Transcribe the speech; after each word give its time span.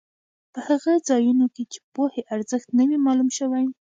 په 0.53 0.59
هغو 0.67 0.93
ځایونو 1.07 1.45
کې 1.53 1.63
چې 1.71 1.79
پوهې 1.93 2.21
ارزښت 2.35 2.67
نه 2.77 2.83
وي 2.89 2.97
معلوم 3.05 3.29
شوی. 3.37 3.65